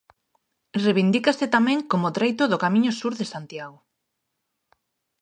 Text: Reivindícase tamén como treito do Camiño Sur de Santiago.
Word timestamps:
Reivindícase 0.83 1.45
tamén 1.55 1.79
como 1.91 2.13
treito 2.17 2.43
do 2.51 2.61
Camiño 2.63 2.91
Sur 2.99 3.13
de 3.19 3.25
Santiago. 3.33 3.79